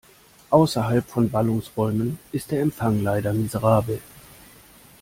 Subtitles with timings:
[0.49, 4.01] Außerhalb von Ballungsräumen ist der Empfang leider miserabel.